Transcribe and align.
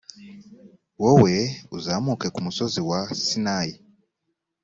wowe 1.03 1.35
uzamuke 1.77 2.27
ku 2.33 2.39
musozi 2.45 2.79
wa 2.89 2.99
sinayi 3.23 3.75